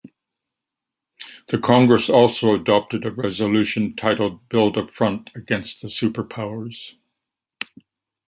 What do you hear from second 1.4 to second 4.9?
The congress also adopted a resolution titled 'Build a